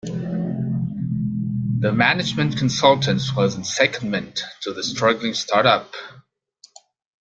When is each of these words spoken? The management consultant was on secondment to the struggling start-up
The 1.81 1.91
management 1.93 2.57
consultant 2.57 3.21
was 3.37 3.55
on 3.55 3.61
secondment 3.61 4.39
to 4.61 4.73
the 4.73 4.81
struggling 4.83 5.35
start-up 5.35 5.93